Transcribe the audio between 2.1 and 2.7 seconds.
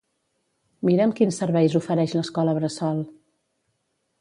l'escola